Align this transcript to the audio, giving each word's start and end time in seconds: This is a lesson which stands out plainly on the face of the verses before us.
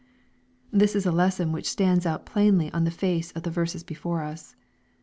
This 0.71 0.95
is 0.95 1.05
a 1.05 1.11
lesson 1.11 1.51
which 1.51 1.69
stands 1.69 2.07
out 2.07 2.25
plainly 2.25 2.73
on 2.73 2.85
the 2.85 2.89
face 2.89 3.31
of 3.33 3.43
the 3.43 3.51
verses 3.51 3.83
before 3.83 4.23
us. 4.23 4.55